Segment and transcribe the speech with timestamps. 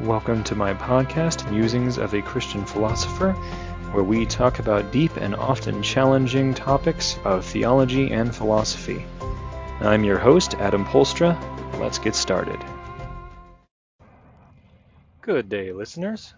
[0.00, 3.32] Welcome to my podcast, Musings of a Christian Philosopher,
[3.92, 9.06] where we talk about deep and often challenging topics of theology and philosophy.
[9.80, 11.34] I'm your host, Adam Polstra.
[11.80, 12.62] Let's get started.
[15.22, 16.34] Good day, listeners.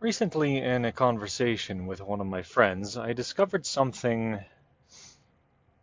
[0.00, 4.40] Recently, in a conversation with one of my friends, I discovered something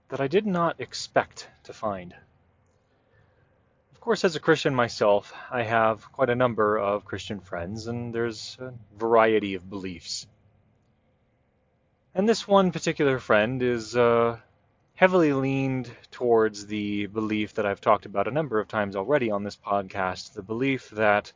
[0.09, 2.13] that I did not expect to find.
[3.99, 8.15] Of course, as a Christian myself, I have quite a number of Christian friends, and
[8.15, 10.25] there's a variety of beliefs.
[12.15, 14.37] And this one particular friend is uh,
[14.95, 19.43] heavily leaned towards the belief that I've talked about a number of times already on
[19.43, 21.33] this podcast the belief that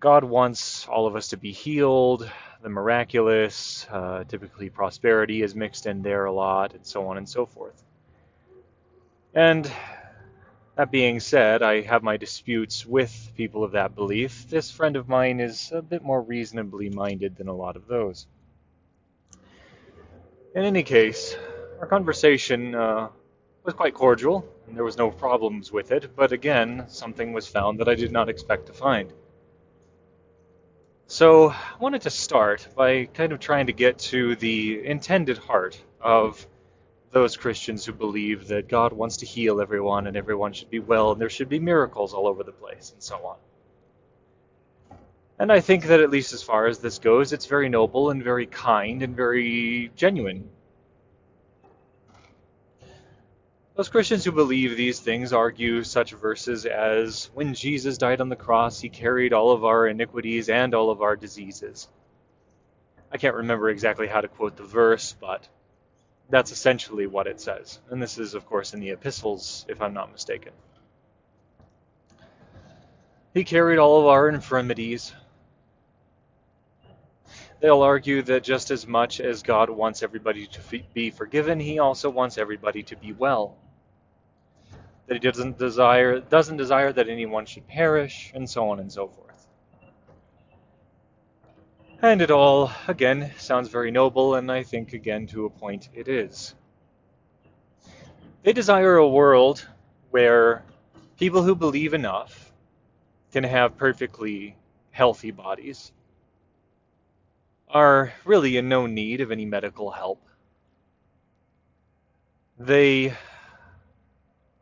[0.00, 5.86] God wants all of us to be healed, the miraculous, uh, typically prosperity is mixed
[5.86, 7.82] in there a lot, and so on and so forth.
[9.34, 9.72] And
[10.76, 14.48] that being said, I have my disputes with people of that belief.
[14.48, 18.26] This friend of mine is a bit more reasonably minded than a lot of those.
[20.54, 21.36] In any case,
[21.80, 23.08] our conversation uh,
[23.64, 27.78] was quite cordial, and there was no problems with it, but again, something was found
[27.80, 29.12] that I did not expect to find.
[31.06, 35.80] So, I wanted to start by kind of trying to get to the intended heart
[36.00, 36.46] of
[37.12, 41.12] those Christians who believe that God wants to heal everyone and everyone should be well
[41.12, 43.36] and there should be miracles all over the place and so on.
[45.38, 48.22] And I think that at least as far as this goes, it's very noble and
[48.22, 50.50] very kind and very genuine.
[53.74, 58.36] Those Christians who believe these things argue such verses as, When Jesus died on the
[58.36, 61.88] cross, he carried all of our iniquities and all of our diseases.
[63.10, 65.48] I can't remember exactly how to quote the verse, but
[66.30, 67.80] that's essentially what it says.
[67.90, 70.52] And this is, of course, in the epistles, if I'm not mistaken.
[73.34, 75.12] He carried all of our infirmities.
[77.60, 80.60] They'll argue that just as much as God wants everybody to
[80.94, 83.56] be forgiven, he also wants everybody to be well.
[85.06, 89.08] That he doesn't desire doesn't desire that anyone should perish, and so on and so
[89.08, 89.29] forth.
[92.02, 96.08] And it all, again, sounds very noble, and I think, again, to a point, it
[96.08, 96.54] is.
[98.42, 99.68] They desire a world
[100.10, 100.64] where
[101.18, 102.54] people who believe enough
[103.32, 104.56] can have perfectly
[104.90, 105.92] healthy bodies,
[107.68, 110.26] are really in no need of any medical help.
[112.58, 113.12] They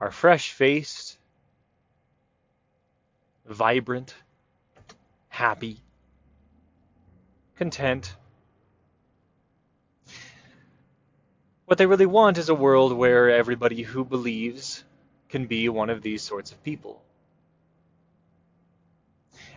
[0.00, 1.18] are fresh faced,
[3.46, 4.12] vibrant,
[5.28, 5.80] happy
[7.58, 8.14] content.
[11.66, 14.84] What they really want is a world where everybody who believes
[15.28, 17.02] can be one of these sorts of people.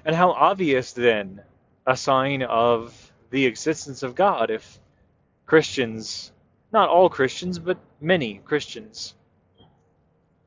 [0.03, 1.41] And how obvious then
[1.85, 4.79] a sign of the existence of God if
[5.45, 6.31] Christians,
[6.73, 9.13] not all Christians, but many Christians,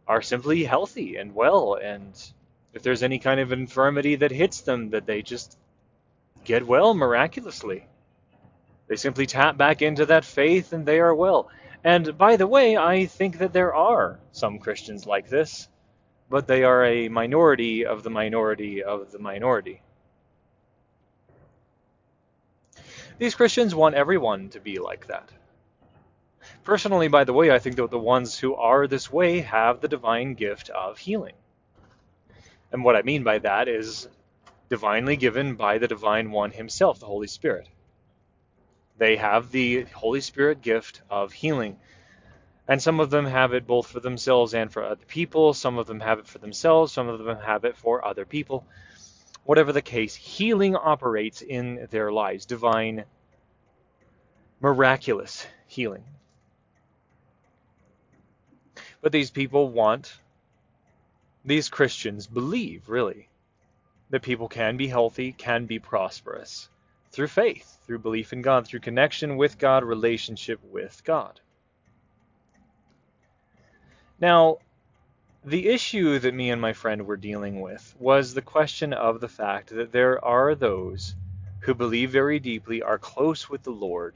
[0.08, 2.20] are simply healthy and well, and
[2.72, 5.56] if there's any kind of infirmity that hits them, that they just
[6.42, 7.86] get well miraculously.
[8.88, 11.50] They simply tap back into that faith and they are well.
[11.82, 15.68] And by the way, I think that there are some Christians like this,
[16.30, 19.82] but they are a minority of the minority of the minority.
[23.18, 25.30] These Christians want everyone to be like that.
[26.64, 29.88] Personally, by the way, I think that the ones who are this way have the
[29.88, 31.34] divine gift of healing.
[32.72, 34.08] And what I mean by that is
[34.74, 37.68] divinely given by the Divine One Himself, the Holy Spirit.
[38.98, 41.76] They have the Holy Spirit gift of healing.
[42.66, 45.54] And some of them have it both for themselves and for other people.
[45.54, 46.90] Some of them have it for themselves.
[46.90, 48.66] Some of them have it for other people.
[49.44, 52.44] Whatever the case, healing operates in their lives.
[52.44, 53.04] Divine,
[54.60, 56.02] miraculous healing.
[59.00, 60.12] But these people want,
[61.44, 63.28] these Christians believe, really,
[64.14, 66.68] that people can be healthy, can be prosperous
[67.10, 71.40] through faith, through belief in God, through connection with God, relationship with God.
[74.20, 74.58] Now,
[75.44, 79.26] the issue that me and my friend were dealing with was the question of the
[79.26, 81.16] fact that there are those
[81.62, 84.14] who believe very deeply, are close with the Lord.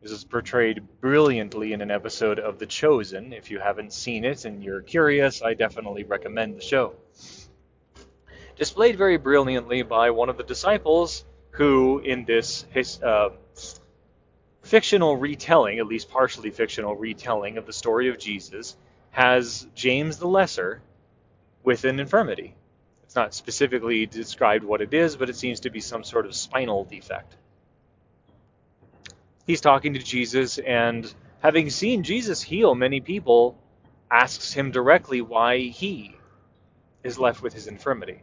[0.00, 3.34] This is portrayed brilliantly in an episode of The Chosen.
[3.34, 6.94] If you haven't seen it and you're curious, I definitely recommend the show
[8.58, 13.30] displayed very brilliantly by one of the disciples who, in this his, uh,
[14.62, 18.76] fictional retelling, at least partially fictional retelling of the story of Jesus,
[19.10, 20.82] has James the Lesser
[21.62, 22.54] with an infirmity.
[23.04, 26.34] It's not specifically described what it is, but it seems to be some sort of
[26.34, 27.34] spinal defect.
[29.46, 31.10] He's talking to Jesus, and
[31.40, 33.56] having seen Jesus heal many people,
[34.10, 36.16] asks him directly why he
[37.02, 38.20] is left with his infirmity.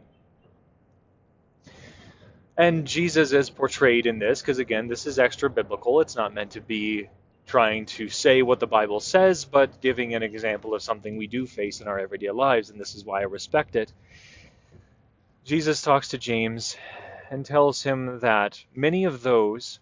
[2.58, 6.00] And Jesus is portrayed in this, because again, this is extra biblical.
[6.00, 7.10] It's not meant to be
[7.46, 11.46] trying to say what the Bible says, but giving an example of something we do
[11.46, 13.92] face in our everyday lives, and this is why I respect it.
[15.44, 16.76] Jesus talks to James
[17.30, 19.78] and tells him that many of those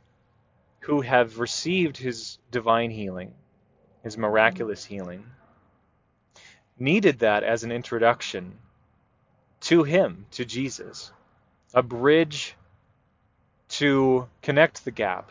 [0.81, 3.32] who have received his divine healing,
[4.03, 5.25] his miraculous healing,
[6.79, 8.59] needed that as an introduction
[9.61, 11.12] to him, to Jesus,
[11.73, 12.56] a bridge
[13.69, 15.31] to connect the gap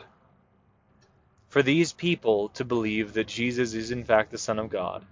[1.48, 5.04] for these people to believe that Jesus is in fact the Son of God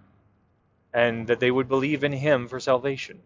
[0.93, 3.21] and that they would believe in him for salvation.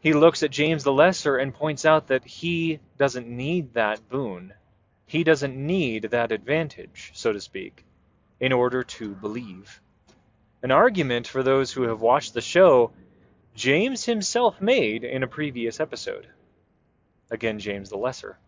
[0.00, 4.54] He looks at James the Lesser and points out that he doesn't need that boon.
[5.06, 7.84] He doesn't need that advantage, so to speak,
[8.38, 9.80] in order to believe.
[10.62, 12.92] An argument for those who have watched the show,
[13.54, 16.28] James himself made in a previous episode.
[17.30, 18.38] Again, James the Lesser.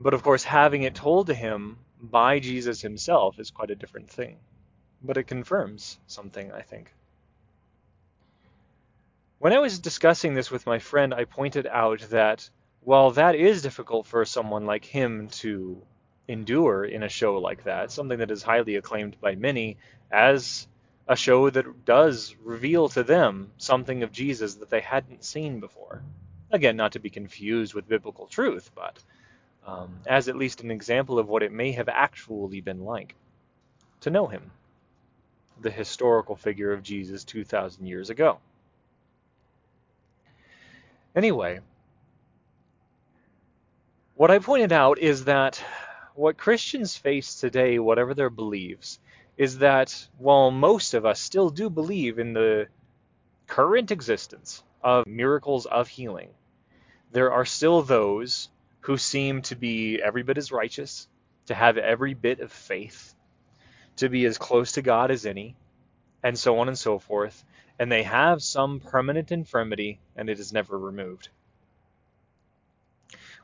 [0.00, 4.10] But of course, having it told to him by Jesus himself is quite a different
[4.10, 4.38] thing.
[5.02, 6.92] But it confirms something, I think.
[9.38, 12.48] When I was discussing this with my friend, I pointed out that
[12.80, 15.82] while that is difficult for someone like him to
[16.28, 19.76] endure in a show like that, something that is highly acclaimed by many
[20.10, 20.66] as
[21.06, 26.02] a show that does reveal to them something of Jesus that they hadn't seen before.
[26.50, 28.98] Again, not to be confused with biblical truth, but
[29.66, 33.14] um, as at least an example of what it may have actually been like
[34.00, 34.50] to know him,
[35.60, 38.38] the historical figure of Jesus 2,000 years ago.
[41.16, 41.60] Anyway,
[44.14, 45.62] what I pointed out is that
[46.14, 48.98] what Christians face today, whatever their beliefs,
[49.36, 52.66] is that while most of us still do believe in the
[53.46, 56.30] current existence of miracles of healing,
[57.12, 58.48] there are still those
[58.80, 61.08] who seem to be every bit as righteous,
[61.46, 63.14] to have every bit of faith,
[63.96, 65.56] to be as close to God as any,
[66.22, 67.44] and so on and so forth,
[67.78, 71.28] and they have some permanent infirmity and it is never removed.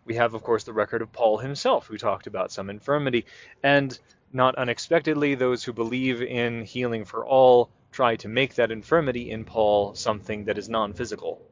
[0.05, 3.27] We have, of course, the record of Paul himself, who talked about some infirmity,
[3.63, 3.99] and
[4.32, 9.44] not unexpectedly, those who believe in healing for all try to make that infirmity in
[9.44, 11.43] Paul something that is non physical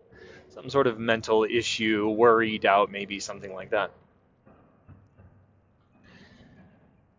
[0.58, 3.92] some sort of mental issue, worry, doubt, maybe something like that.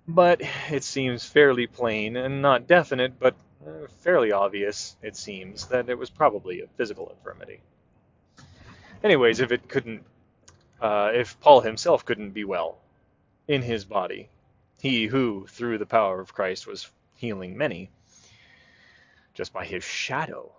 [0.05, 3.35] But it seems fairly plain and not definite, but
[3.65, 7.61] uh, fairly obvious, it seems, that it was probably a physical infirmity.
[9.05, 10.03] Anyways, if it couldn't,
[10.81, 12.77] uh, if Paul himself couldn't be well
[13.47, 14.27] in his body,
[14.81, 17.89] he who, through the power of Christ, was healing many,
[19.33, 20.51] just by his shadow,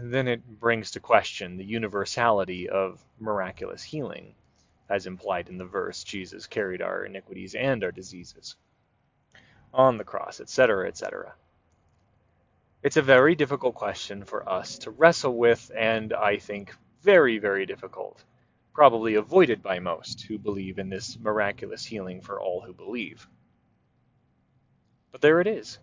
[0.00, 4.34] then it brings to question the universality of miraculous healing,
[4.88, 8.56] as implied in the verse Jesus carried our iniquities and our diseases
[9.74, 11.34] on the cross, etc., etc.
[12.82, 17.66] It's a very difficult question for us to wrestle with, and I think very, very
[17.66, 18.22] difficult,
[18.72, 23.28] probably avoided by most who believe in this miraculous healing for all who believe.
[25.16, 25.78] But there it is.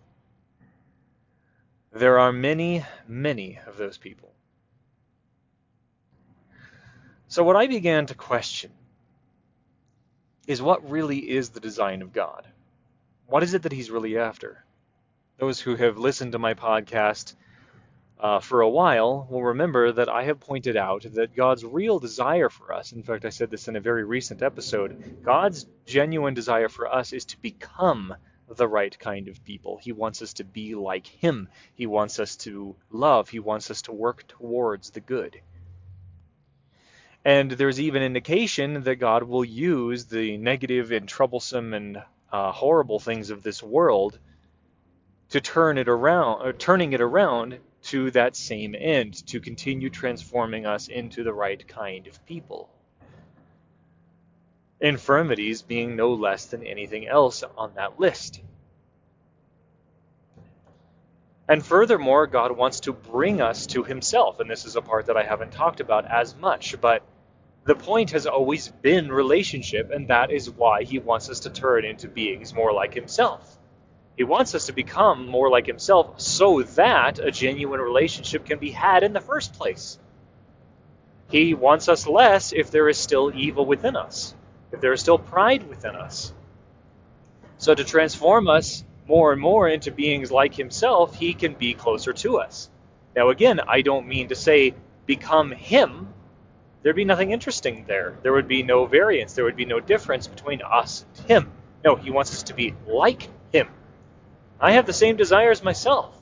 [1.92, 4.32] There are many, many of those people.
[7.30, 8.70] So what I began to question
[10.46, 12.46] is what really is the design of God?
[13.26, 14.64] What is it that he's really after?
[15.40, 17.34] Those who have listened to my podcast
[18.20, 22.50] uh, for a while will remember that I have pointed out that God's real desire
[22.50, 26.70] for us, in fact, I said this in a very recent episode, God's genuine desire
[26.70, 28.14] for us is to become
[28.48, 29.78] the right kind of people.
[29.78, 31.50] He wants us to be like Him.
[31.76, 33.30] He wants us to love.
[33.30, 35.42] He wants us to work towards the good.
[37.26, 43.00] And there's even indication that God will use the negative and troublesome and uh, horrible
[43.00, 44.20] things of this world
[45.30, 50.66] to turn it around, or turning it around to that same end, to continue transforming
[50.66, 52.70] us into the right kind of people
[54.80, 58.42] infirmities being no less than anything else on that list.
[61.48, 64.40] And furthermore, God wants to bring us to Himself.
[64.40, 67.04] And this is a part that I haven't talked about as much, but
[67.66, 71.86] the point has always been relationship, and that is why He wants us to turn
[71.86, 73.58] into beings more like Himself.
[74.18, 78.72] He wants us to become more like Himself so that a genuine relationship can be
[78.72, 79.98] had in the first place.
[81.30, 84.36] He wants us less if there is still evil within us,
[84.74, 86.34] if there is still pride within us.
[87.58, 92.12] So, to transform us more and more into beings like Himself, He can be closer
[92.14, 92.70] to us.
[93.16, 94.74] Now, again, I don't mean to say
[95.06, 96.10] become Him.
[96.82, 98.18] There'd be nothing interesting there.
[98.24, 99.34] There would be no variance.
[99.34, 101.52] There would be no difference between us and Him.
[101.86, 103.70] No, He wants us to be like Him.
[104.60, 106.18] I have the same desires myself.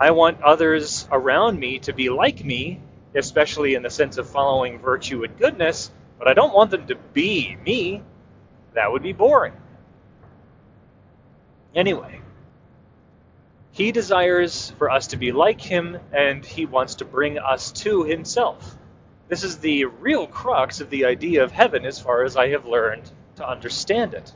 [0.00, 2.80] I want others around me to be like me,
[3.14, 6.96] especially in the sense of following virtue and goodness, but I don't want them to
[6.96, 8.02] be me.
[8.74, 9.54] That would be boring.
[11.74, 12.20] Anyway,
[13.72, 18.04] he desires for us to be like him, and he wants to bring us to
[18.04, 18.76] himself.
[19.28, 22.66] This is the real crux of the idea of heaven as far as I have
[22.66, 24.32] learned to understand it.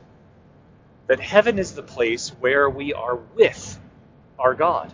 [1.07, 3.79] That heaven is the place where we are with
[4.39, 4.93] our God.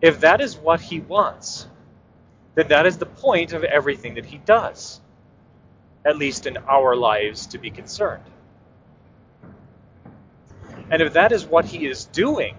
[0.00, 1.66] If that is what he wants,
[2.54, 5.00] then that is the point of everything that he does,
[6.04, 8.24] at least in our lives to be concerned.
[10.90, 12.56] And if that is what he is doing,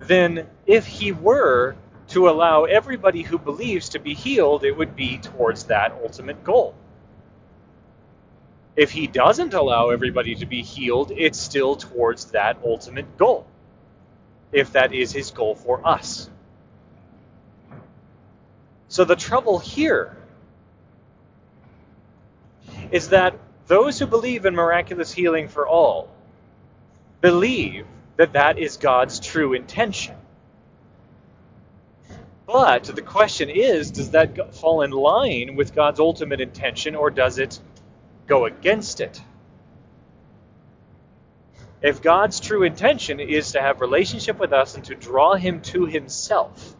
[0.00, 1.76] then if he were
[2.08, 6.74] to allow everybody who believes to be healed, it would be towards that ultimate goal.
[8.74, 13.46] If he doesn't allow everybody to be healed, it's still towards that ultimate goal,
[14.50, 16.30] if that is his goal for us.
[18.92, 20.14] So the trouble here
[22.90, 26.10] is that those who believe in miraculous healing for all
[27.22, 30.14] believe that that is God's true intention.
[32.44, 37.38] But the question is does that fall in line with God's ultimate intention or does
[37.38, 37.58] it
[38.26, 39.22] go against it?
[41.80, 45.86] If God's true intention is to have relationship with us and to draw him to
[45.86, 46.76] himself,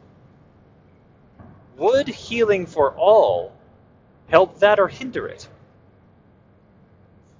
[1.76, 3.52] would healing for all
[4.29, 5.49] help that or hinder it?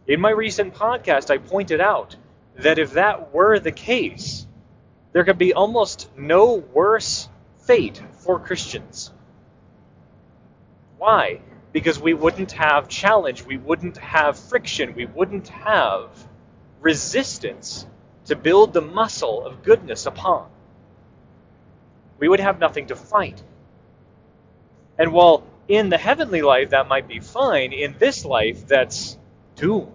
[0.07, 2.17] In my recent podcast, I pointed out
[2.57, 4.47] that if that were the case,
[5.13, 9.13] there could be almost no worse fate for Christians.
[10.99, 11.41] Why?
[11.73, 16.09] Because we wouldn't have challenge, we wouldn't have friction, we wouldn't have
[16.81, 17.87] resistance
[18.27, 20.49] to build the muscle of goodness upon.
[22.19, 23.43] We would have nothing to fight.
[24.99, 29.17] And while in the heavenly life that might be fine, in this life that's
[29.57, 29.93] doom.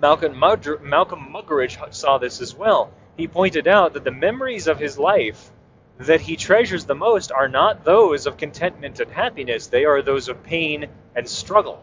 [0.00, 2.92] Malcolm, Malcolm Muggeridge saw this as well.
[3.16, 5.50] He pointed out that the memories of his life
[5.98, 10.28] that he treasures the most are not those of contentment and happiness, they are those
[10.28, 11.82] of pain and struggle.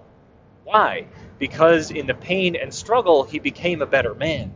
[0.66, 1.08] Why?
[1.40, 4.54] Because in the pain and struggle, he became a better man.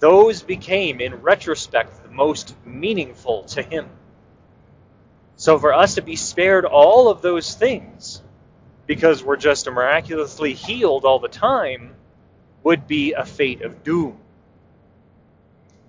[0.00, 3.88] Those became, in retrospect, the most meaningful to him.
[5.36, 8.22] So for us to be spared all of those things,
[8.86, 11.94] because we're just miraculously healed all the time
[12.62, 14.18] would be a fate of doom.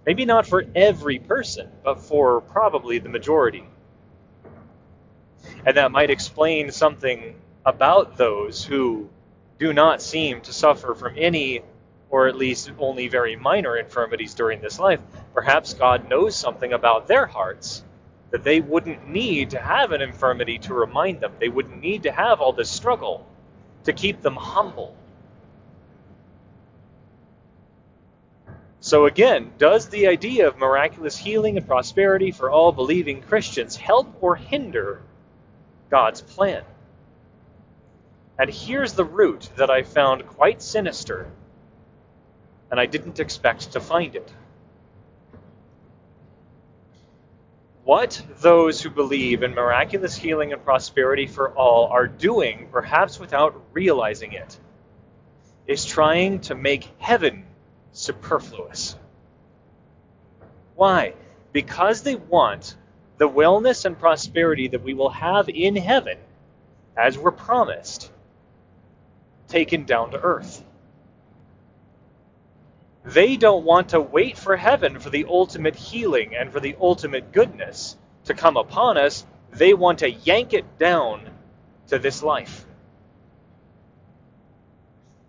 [0.06, 3.65] Maybe not for every person, but for probably the majority.
[5.65, 9.10] And that might explain something about those who
[9.60, 11.62] do not seem to suffer from any,
[12.12, 15.00] or at least only very minor infirmities during this life.
[15.34, 17.84] Perhaps God knows something about their hearts
[18.30, 21.34] that they wouldn't need to have an infirmity to remind them.
[21.39, 23.25] They wouldn't need to have all this struggle
[23.86, 24.96] to keep them humble.
[28.80, 34.18] So, again, does the idea of miraculous healing and prosperity for all believing Christians help
[34.22, 35.01] or hinder
[35.89, 36.63] God's plan?
[38.39, 41.27] And here's the root that I found quite sinister,
[42.72, 44.32] and I didn't expect to find it.
[47.84, 53.62] what those who believe in miraculous healing and prosperity for all are doing, perhaps without
[53.74, 54.58] realizing it,
[55.68, 57.46] is trying to make heaven
[57.92, 58.96] superfluous.
[60.75, 61.16] Why?
[61.51, 62.75] Because they want
[63.18, 66.18] the wellness and prosperity that we will have in heaven,
[66.96, 68.12] as we're promised,
[69.48, 70.63] taken down to earth.
[73.03, 77.31] They don't want to wait for heaven for the ultimate healing and for the ultimate
[77.31, 79.25] goodness to come upon us.
[79.51, 81.29] They want to yank it down
[81.88, 82.65] to this life.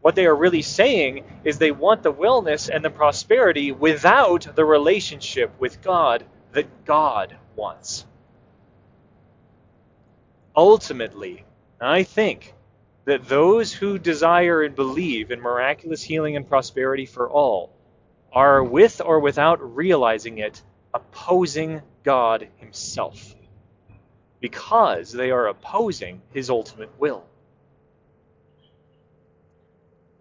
[0.02, 4.64] What they are really saying is they want the wellness and the prosperity without the
[4.64, 8.04] relationship with God that God wants.
[10.54, 11.44] Ultimately,
[11.80, 12.52] I think
[13.04, 17.72] that those who desire and believe in miraculous healing and prosperity for all
[18.32, 20.62] are, with or without realizing it,
[20.94, 23.34] opposing God Himself
[24.40, 27.24] because they are opposing His ultimate will.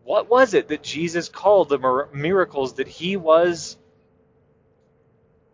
[0.03, 3.77] What was it that Jesus called the miracles that He was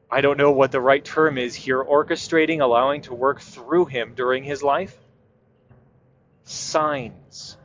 [0.10, 4.13] I don't know what the right term is here, orchestrating, allowing to work through him
[4.15, 4.96] during his life?
[6.47, 7.57] Signs.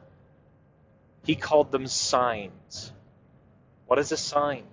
[1.25, 2.93] He called them signs.
[3.87, 4.65] What is a sign?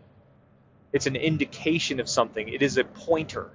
[0.92, 3.52] It's an indication of something, it is a pointer.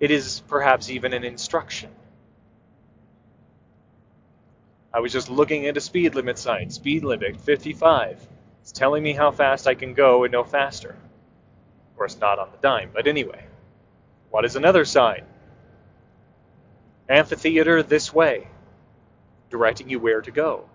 [0.00, 1.90] It is perhaps even an instruction.
[4.92, 8.26] I was just looking at a speed limit sign, speed limit 55.
[8.62, 10.90] It's telling me how fast I can go and no faster.
[10.90, 13.44] Of course, not on the dime, but anyway.
[14.30, 15.22] What is another sign?
[17.08, 18.48] Amphitheater this way,
[19.50, 20.68] directing you where to go.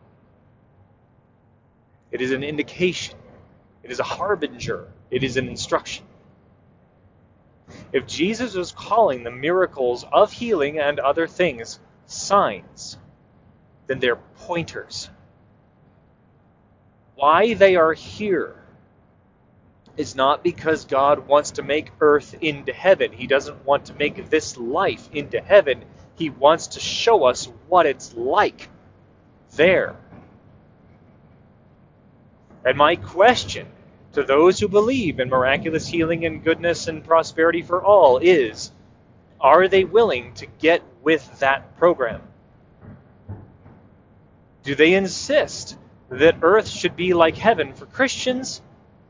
[2.11, 3.17] It is an indication.
[3.83, 4.87] It is a harbinger.
[5.09, 6.05] It is an instruction.
[7.93, 12.97] If Jesus was calling the miracles of healing and other things signs,
[13.87, 15.09] then they're pointers.
[17.15, 18.55] Why they are here
[19.97, 23.11] is not because God wants to make earth into heaven.
[23.11, 25.83] He doesn't want to make this life into heaven.
[26.21, 28.69] He wants to show us what it's like
[29.55, 29.95] there.
[32.63, 33.65] And my question
[34.13, 38.71] to those who believe in miraculous healing and goodness and prosperity for all is
[39.39, 42.21] are they willing to get with that program?
[44.61, 45.75] Do they insist
[46.09, 48.61] that earth should be like heaven for Christians?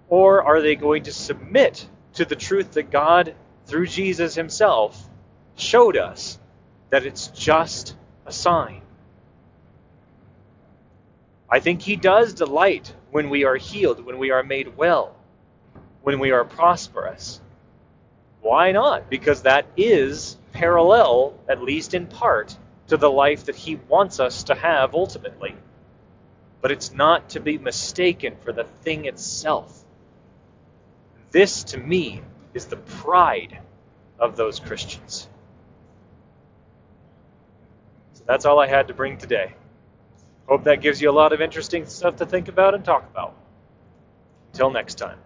[0.07, 5.09] Or are they going to submit to the truth that God, through Jesus himself,
[5.57, 6.39] showed us
[6.91, 7.95] that it's just
[8.25, 8.81] a sign?
[11.49, 15.15] I think he does delight when we are healed, when we are made well,
[16.01, 17.41] when we are prosperous.
[18.41, 19.09] Why not?
[19.09, 22.55] Because that is parallel, at least in part,
[22.87, 25.55] to the life that he wants us to have ultimately.
[26.61, 29.83] But it's not to be mistaken for the thing itself.
[31.31, 32.21] This, to me,
[32.53, 33.59] is the pride
[34.19, 35.27] of those Christians.
[38.21, 39.55] So that's all I had to bring today.
[40.47, 43.33] Hope that gives you a lot of interesting stuff to think about and talk about.
[44.53, 45.17] Until next time.